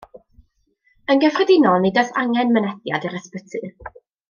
[1.15, 3.63] Yn gyffredinol nid oes angen mynediad i'r ysbyty.